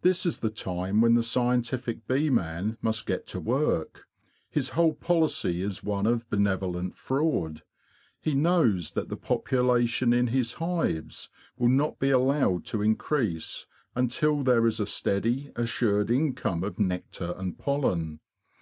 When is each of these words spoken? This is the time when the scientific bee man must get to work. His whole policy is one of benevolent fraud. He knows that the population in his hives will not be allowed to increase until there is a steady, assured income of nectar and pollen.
This 0.00 0.24
is 0.24 0.38
the 0.38 0.48
time 0.48 1.02
when 1.02 1.12
the 1.12 1.22
scientific 1.22 2.08
bee 2.08 2.30
man 2.30 2.78
must 2.80 3.04
get 3.04 3.26
to 3.26 3.38
work. 3.40 4.06
His 4.48 4.70
whole 4.70 4.94
policy 4.94 5.60
is 5.60 5.84
one 5.84 6.06
of 6.06 6.26
benevolent 6.30 6.94
fraud. 6.96 7.60
He 8.22 8.34
knows 8.34 8.92
that 8.92 9.10
the 9.10 9.18
population 9.18 10.14
in 10.14 10.28
his 10.28 10.54
hives 10.54 11.28
will 11.58 11.68
not 11.68 11.98
be 11.98 12.08
allowed 12.08 12.64
to 12.72 12.80
increase 12.80 13.66
until 13.94 14.42
there 14.42 14.66
is 14.66 14.80
a 14.80 14.86
steady, 14.86 15.52
assured 15.54 16.08
income 16.10 16.64
of 16.64 16.78
nectar 16.78 17.34
and 17.36 17.58
pollen. 17.58 18.20